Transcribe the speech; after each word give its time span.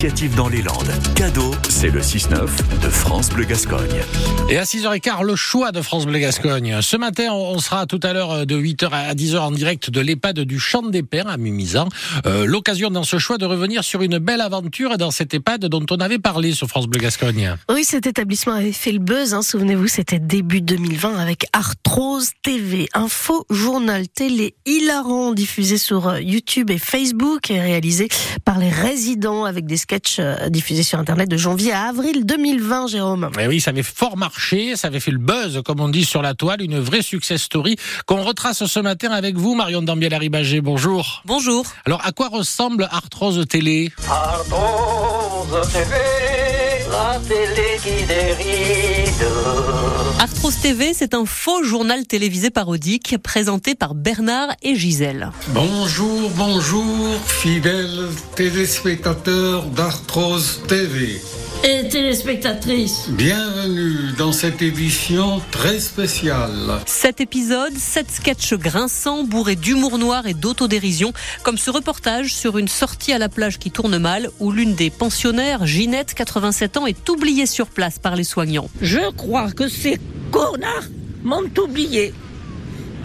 Initiative 0.00 0.36
dans 0.36 0.48
les 0.48 0.62
Landes. 0.62 0.92
Cadeau, 1.16 1.50
c'est 1.68 1.88
le 1.90 2.00
6-9 2.00 2.46
de 2.84 2.88
France 2.88 3.30
Bleu 3.30 3.42
Gascogne. 3.46 4.00
Et 4.48 4.56
à 4.56 4.62
6h15, 4.62 5.24
le 5.24 5.34
choix 5.34 5.72
de 5.72 5.82
France 5.82 6.06
Bleu 6.06 6.20
Gascogne. 6.20 6.80
Ce 6.82 6.96
matin, 6.96 7.32
on 7.32 7.58
sera 7.58 7.84
tout 7.86 7.98
à 8.04 8.12
l'heure 8.12 8.46
de 8.46 8.56
8h 8.56 8.90
à 8.92 9.12
10h 9.14 9.38
en 9.38 9.50
direct 9.50 9.90
de 9.90 10.00
l'EHPAD 10.00 10.38
du 10.38 10.60
Champ 10.60 10.82
des 10.82 11.02
Pères 11.02 11.26
à 11.26 11.36
Mimizan. 11.36 11.88
Euh, 12.26 12.46
L'occasion 12.46 12.90
dans 12.90 13.02
ce 13.02 13.18
choix 13.18 13.38
de 13.38 13.44
revenir 13.44 13.82
sur 13.82 14.02
une 14.02 14.18
belle 14.18 14.40
aventure 14.40 14.98
dans 14.98 15.10
cet 15.10 15.34
EHPAD 15.34 15.64
dont 15.66 15.84
on 15.90 15.96
avait 15.96 16.20
parlé 16.20 16.52
sur 16.52 16.68
France 16.68 16.86
Bleu 16.86 17.00
Gascogne. 17.00 17.56
Oui, 17.68 17.82
cet 17.82 18.06
établissement 18.06 18.52
avait 18.52 18.70
fait 18.70 18.92
le 18.92 19.00
buzz, 19.00 19.34
hein, 19.34 19.42
souvenez-vous, 19.42 19.88
c'était 19.88 20.20
début 20.20 20.60
2020 20.60 21.16
avec 21.16 21.48
Arthrose 21.52 22.30
TV, 22.44 22.88
un 22.94 23.08
faux 23.08 23.44
journal 23.50 24.06
télé 24.06 24.54
hilarant 24.64 25.32
diffusé 25.32 25.76
sur 25.76 26.06
euh, 26.06 26.20
YouTube 26.20 26.70
et 26.70 26.78
Facebook 26.78 27.50
et 27.50 27.60
réalisé 27.60 28.06
par 28.44 28.60
les 28.60 28.70
résidents 28.70 29.44
avec 29.44 29.66
des 29.66 29.87
sketch 29.88 30.16
euh, 30.18 30.50
diffusé 30.50 30.82
sur 30.82 30.98
Internet 30.98 31.30
de 31.30 31.38
janvier 31.38 31.72
à 31.72 31.84
avril 31.84 32.26
2020, 32.26 32.88
Jérôme. 32.88 33.30
Et 33.40 33.46
oui, 33.46 33.58
ça 33.58 33.70
avait 33.70 33.82
fort 33.82 34.18
marché, 34.18 34.76
ça 34.76 34.88
avait 34.88 35.00
fait 35.00 35.10
le 35.10 35.18
buzz, 35.18 35.62
comme 35.64 35.80
on 35.80 35.88
dit 35.88 36.04
sur 36.04 36.20
la 36.20 36.34
toile, 36.34 36.60
une 36.60 36.78
vraie 36.78 37.00
success 37.00 37.40
story 37.40 37.76
qu'on 38.04 38.22
retrace 38.22 38.66
ce 38.66 38.80
matin 38.80 39.12
avec 39.12 39.36
vous, 39.36 39.54
Marion 39.54 39.80
Dambiel-Arribagé. 39.80 40.60
Bonjour. 40.60 41.22
Bonjour. 41.24 41.64
Alors, 41.86 42.04
à 42.04 42.12
quoi 42.12 42.28
ressemble 42.28 42.86
Arthrose 42.90 43.42
Télé? 43.48 43.90
Arthrose 44.10 45.72
TV, 45.72 45.96
la 46.90 47.18
télé 47.26 47.78
qui 47.82 48.04
déride. 48.04 50.07
Arthrose 50.48 50.62
TV, 50.62 50.94
c'est 50.94 51.12
un 51.12 51.26
faux 51.26 51.62
journal 51.62 52.06
télévisé 52.06 52.48
parodique 52.48 53.18
présenté 53.22 53.74
par 53.74 53.94
Bernard 53.94 54.48
et 54.62 54.76
Gisèle. 54.76 55.30
Bonjour, 55.48 56.30
bonjour, 56.36 57.20
fidèles 57.26 58.08
téléspectateurs 58.34 59.66
d'Arthrose 59.66 60.62
TV. 60.66 61.20
et 61.64 61.86
téléspectatrices. 61.88 63.10
Bienvenue 63.10 64.12
dans 64.16 64.32
cette 64.32 64.62
édition 64.62 65.42
très 65.50 65.80
spéciale. 65.80 66.80
Sept 66.86 67.20
épisodes, 67.20 67.76
sept 67.76 68.10
sketchs 68.10 68.54
grinçants, 68.54 69.24
bourrés 69.24 69.56
d'humour 69.56 69.98
noir 69.98 70.26
et 70.26 70.34
d'autodérision, 70.34 71.12
comme 71.42 71.58
ce 71.58 71.70
reportage 71.70 72.34
sur 72.34 72.56
une 72.56 72.68
sortie 72.68 73.12
à 73.12 73.18
la 73.18 73.28
plage 73.28 73.58
qui 73.58 73.70
tourne 73.70 73.98
mal, 73.98 74.30
où 74.40 74.50
l'une 74.50 74.74
des 74.74 74.88
pensionnaires, 74.88 75.66
Ginette, 75.66 76.14
87 76.14 76.78
ans, 76.78 76.86
est 76.86 77.06
oubliée 77.10 77.44
sur 77.44 77.66
place 77.66 77.98
par 77.98 78.16
les 78.16 78.24
soignants. 78.24 78.70
Je 78.80 79.10
crois 79.10 79.50
que 79.50 79.68
ces 79.68 79.98
connards 80.30 80.88
m'ont 81.22 81.50
oublié. 81.58 82.12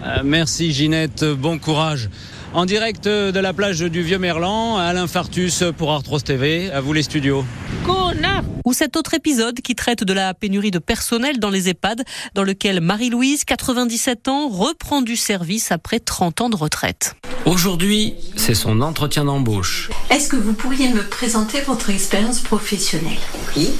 Euh, 0.04 0.20
merci 0.24 0.72
Ginette, 0.72 1.24
bon 1.24 1.58
courage. 1.58 2.08
En 2.52 2.66
direct 2.66 3.08
de 3.08 3.40
la 3.40 3.52
plage 3.52 3.80
du 3.80 4.02
Vieux-Merlan, 4.02 4.76
Alain 4.76 5.08
Fartus 5.08 5.64
pour 5.76 5.90
Artros 5.90 6.20
TV, 6.20 6.70
à 6.70 6.80
vous 6.80 6.92
les 6.92 7.02
studios. 7.02 7.44
Connards 7.84 8.44
Ou 8.64 8.72
cet 8.72 8.96
autre 8.96 9.14
épisode 9.14 9.60
qui 9.60 9.74
traite 9.74 10.04
de 10.04 10.12
la 10.12 10.34
pénurie 10.34 10.70
de 10.70 10.78
personnel 10.78 11.40
dans 11.40 11.50
les 11.50 11.68
EHPAD, 11.68 12.04
dans 12.34 12.44
lequel 12.44 12.80
Marie-Louise, 12.80 13.44
97 13.44 14.28
ans, 14.28 14.48
reprend 14.48 15.02
du 15.02 15.16
service 15.16 15.72
après 15.72 15.98
30 15.98 16.42
ans 16.42 16.48
de 16.48 16.54
retraite. 16.54 17.16
Aujourd'hui, 17.44 18.14
c'est 18.36 18.54
son 18.54 18.80
entretien 18.82 19.24
d'embauche. 19.24 19.90
Est-ce 20.10 20.28
que 20.28 20.36
vous 20.36 20.52
pourriez 20.52 20.90
me 20.90 21.02
présenter 21.02 21.60
votre 21.62 21.90
expérience 21.90 22.38
professionnelle? 22.38 23.18
Oui. 23.56 23.70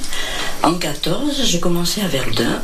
En 0.63 0.73
14, 0.73 1.43
j'ai 1.45 1.59
commencé 1.61 2.01
à 2.01 2.07
Verdun 2.07 2.61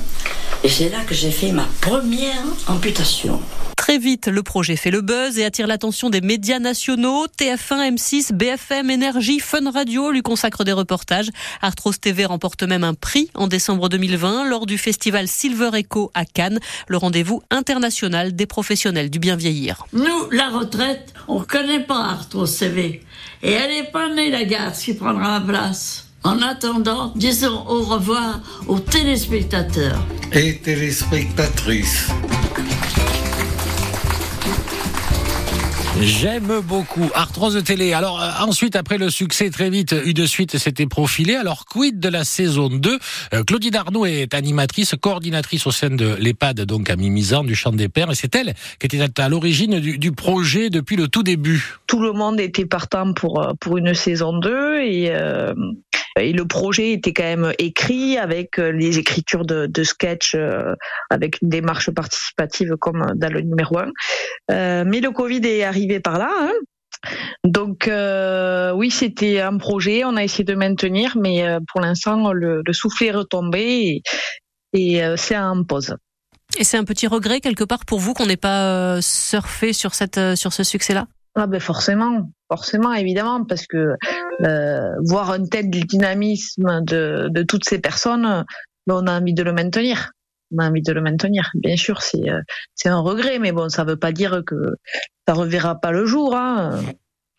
et 0.63 0.69
c'est 0.69 0.89
là 0.89 1.03
que 1.07 1.13
j'ai 1.13 1.31
fait 1.31 1.51
ma 1.51 1.67
première 1.81 2.43
amputation. 2.67 3.39
Très 3.75 3.97
vite, 3.97 4.27
le 4.27 4.43
projet 4.43 4.75
fait 4.75 4.91
le 4.91 5.01
buzz 5.01 5.39
et 5.39 5.43
attire 5.43 5.65
l'attention 5.65 6.11
des 6.11 6.21
médias 6.21 6.59
nationaux. 6.59 7.25
TF1, 7.25 7.95
M6, 7.95 8.31
BFM, 8.31 8.91
Énergie, 8.91 9.39
Fun 9.39 9.71
Radio 9.71 10.11
lui 10.11 10.21
consacrent 10.21 10.63
des 10.63 10.71
reportages. 10.71 11.29
Artros 11.63 11.93
TV 11.93 12.25
remporte 12.25 12.61
même 12.61 12.83
un 12.83 12.93
prix 12.93 13.31
en 13.33 13.47
décembre 13.47 13.89
2020 13.89 14.45
lors 14.45 14.67
du 14.67 14.77
festival 14.77 15.27
Silver 15.27 15.71
Echo 15.73 16.11
à 16.13 16.25
Cannes, 16.25 16.59
le 16.87 16.97
rendez-vous 16.97 17.41
international 17.49 18.35
des 18.35 18.45
professionnels 18.45 19.09
du 19.09 19.17
bien 19.17 19.35
vieillir. 19.35 19.83
Nous, 19.93 20.29
la 20.31 20.49
retraite, 20.49 21.13
on 21.27 21.39
ne 21.39 21.45
connaît 21.45 21.83
pas 21.83 22.01
Arthrose 22.01 22.55
TV. 22.55 23.03
Et 23.41 23.51
elle 23.51 23.71
n'est 23.71 23.91
pas 23.91 24.13
née, 24.13 24.29
la 24.29 24.43
gare, 24.43 24.73
qui 24.73 24.93
prendra 24.93 25.39
ma 25.39 25.41
place. 25.41 26.05
En 26.23 26.39
attendant, 26.43 27.13
disons 27.15 27.65
au 27.67 27.81
revoir 27.81 28.41
aux 28.67 28.79
téléspectateurs. 28.79 29.99
Et 30.33 30.55
téléspectatrices. 30.59 32.09
J'aime 35.99 36.61
beaucoup 36.61 37.09
Arthrose 37.13 37.61
Télé. 37.65 37.91
Alors 37.91 38.21
euh, 38.21 38.29
ensuite, 38.39 38.77
après 38.77 38.97
le 38.97 39.09
succès 39.09 39.49
très 39.49 39.69
vite, 39.69 39.93
U 40.05 40.13
de 40.13 40.25
suite 40.25 40.57
s'était 40.57 40.85
profilé. 40.85 41.35
Alors 41.35 41.65
quid 41.65 41.99
de 41.99 42.07
la 42.07 42.23
saison 42.23 42.69
2 42.69 42.97
euh, 43.33 43.43
Claudine 43.43 43.75
Arnaud 43.75 44.05
est 44.05 44.33
animatrice, 44.33 44.95
coordinatrice 44.99 45.67
au 45.67 45.71
sein 45.71 45.89
de 45.89 46.15
l'EHPAD, 46.17 46.61
donc 46.61 46.89
à 46.89 46.95
Mimizan, 46.95 47.43
du 47.43 47.53
Champ 47.53 47.73
des 47.73 47.89
Pères. 47.89 48.09
Et 48.09 48.15
c'est 48.15 48.33
elle 48.33 48.53
qui 48.79 48.85
était 48.85 49.19
à 49.19 49.27
l'origine 49.27 49.81
du, 49.81 49.97
du, 49.97 50.13
projet 50.13 50.69
depuis 50.69 50.95
le 50.95 51.09
tout 51.09 51.23
début. 51.23 51.77
Tout 51.87 52.01
le 52.01 52.13
monde 52.13 52.39
était 52.39 52.65
partant 52.65 53.13
pour, 53.13 53.45
pour 53.59 53.77
une 53.77 53.93
saison 53.93 54.39
2 54.39 54.79
et... 54.79 55.09
Euh 55.11 55.53
et 56.19 56.33
le 56.33 56.45
projet 56.45 56.91
était 56.91 57.13
quand 57.13 57.23
même 57.23 57.53
écrit 57.57 58.17
avec 58.17 58.57
les 58.57 58.99
écritures 58.99 59.45
de, 59.45 59.65
de 59.65 59.83
sketch, 59.83 60.35
euh, 60.35 60.75
avec 61.09 61.41
une 61.41 61.49
démarche 61.49 61.89
participative 61.91 62.75
comme 62.79 63.13
dans 63.15 63.31
le 63.31 63.41
numéro 63.41 63.79
1. 63.79 63.87
Euh, 64.51 64.83
mais 64.85 64.99
le 64.99 65.11
Covid 65.11 65.41
est 65.45 65.63
arrivé 65.63 65.99
par 65.99 66.17
là. 66.17 66.29
Hein 66.39 66.53
donc 67.43 67.87
euh, 67.87 68.73
oui, 68.73 68.91
c'était 68.91 69.39
un 69.39 69.57
projet, 69.57 70.03
on 70.03 70.17
a 70.17 70.23
essayé 70.23 70.43
de 70.43 70.53
maintenir, 70.53 71.17
mais 71.17 71.43
pour 71.71 71.81
l'instant, 71.81 72.31
le, 72.31 72.61
le, 72.63 72.73
souffle 72.73 73.05
est 73.05 73.11
retombé 73.11 74.03
et, 74.73 74.97
et 74.97 75.01
c'est 75.17 75.37
en 75.37 75.63
pause. 75.63 75.95
Et 76.59 76.63
c'est 76.63 76.77
un 76.77 76.83
petit 76.83 77.07
regret 77.07 77.39
quelque 77.39 77.63
part 77.63 77.85
pour 77.85 77.99
vous 77.99 78.13
qu'on 78.13 78.27
n'ait 78.27 78.37
pas 78.37 79.01
surfé 79.01 79.73
sur, 79.73 79.95
cette, 79.95 80.35
sur 80.35 80.53
ce 80.53 80.63
succès-là? 80.63 81.07
Ah 81.35 81.47
ben 81.47 81.59
forcément, 81.59 82.29
forcément, 82.49 82.93
évidemment, 82.93 83.45
parce 83.45 83.65
que 83.65 83.95
euh, 84.43 84.91
voir 85.05 85.31
un 85.31 85.45
tel 85.45 85.69
dynamisme 85.69 86.81
de, 86.83 87.29
de 87.29 87.43
toutes 87.43 87.63
ces 87.65 87.79
personnes, 87.79 88.43
ben 88.85 88.95
on 88.95 89.07
a 89.07 89.19
envie 89.19 89.33
de 89.33 89.43
le 89.43 89.53
maintenir. 89.53 90.11
On 90.53 90.61
a 90.61 90.67
envie 90.67 90.81
de 90.81 90.91
le 90.91 91.01
maintenir. 91.01 91.49
Bien 91.55 91.77
sûr, 91.77 92.01
c'est 92.01 92.25
c'est 92.75 92.89
un 92.89 92.99
regret, 92.99 93.39
mais 93.39 93.53
bon, 93.53 93.69
ça 93.69 93.85
veut 93.85 93.95
pas 93.95 94.11
dire 94.11 94.41
que 94.45 94.75
ça 95.25 95.33
reverra 95.33 95.75
pas 95.79 95.91
le 95.91 96.05
jour. 96.05 96.35
Hein. 96.35 96.81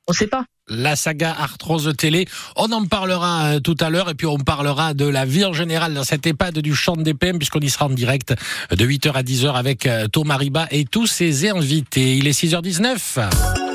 On 0.08 0.14
sait 0.14 0.26
pas. 0.26 0.46
La 0.68 0.96
saga 0.96 1.30
Arthrose 1.30 1.92
Télé, 1.96 2.26
on 2.56 2.72
en 2.72 2.86
parlera 2.86 3.60
tout 3.60 3.76
à 3.80 3.90
l'heure 3.90 4.08
et 4.08 4.14
puis 4.14 4.26
on 4.26 4.38
parlera 4.38 4.94
de 4.94 5.06
la 5.06 5.26
vie 5.26 5.44
en 5.44 5.52
général 5.52 5.92
dans 5.92 6.04
cette 6.04 6.26
EHPAD 6.26 6.60
du 6.60 6.74
Champ 6.74 6.96
des 6.96 7.14
PM 7.14 7.38
puisqu'on 7.38 7.60
y 7.60 7.68
sera 7.68 7.86
en 7.86 7.90
direct 7.90 8.34
de 8.70 8.86
8h 8.86 9.12
à 9.12 9.22
10h 9.22 9.52
avec 9.52 9.88
Thomas 10.12 10.36
Riba 10.38 10.68
et 10.70 10.84
tous 10.84 11.06
ses 11.06 11.50
invités. 11.50 12.16
Il 12.16 12.26
est 12.26 12.40
6h19. 12.40 13.71